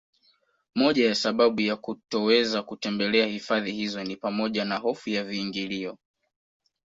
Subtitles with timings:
[0.75, 5.97] Moja ya sababu ya kutoweza kutembelea hifadhi hizo ni pamoja na hofu ya viingilio